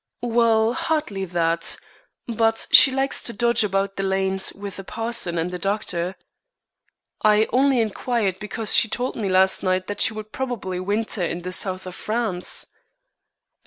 "Well, 0.23 0.73
hardly 0.73 1.25
that. 1.25 1.77
But 2.27 2.65
she 2.71 2.89
likes 2.89 3.21
to 3.21 3.33
dodge 3.33 3.63
about 3.63 3.97
the 3.97 4.01
lanes 4.03 4.51
with 4.51 4.77
the 4.77 4.83
parson 4.83 5.37
and 5.37 5.51
the 5.51 5.59
doctor." 5.59 6.15
"I 7.23 7.47
only 7.53 7.79
inquired 7.79 8.39
because 8.39 8.73
she 8.75 8.89
told 8.89 9.15
me 9.15 9.29
last 9.29 9.61
night 9.61 9.85
that 9.85 10.01
she 10.01 10.15
would 10.15 10.31
probably 10.31 10.79
winter 10.79 11.23
in 11.23 11.43
the 11.43 11.51
South 11.51 11.85
of 11.85 11.93
France." 11.93 12.65